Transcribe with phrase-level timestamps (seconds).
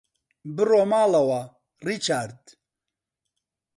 [0.55, 1.41] بڕۆ ماڵەوە،
[1.85, 2.41] ڕیچارد.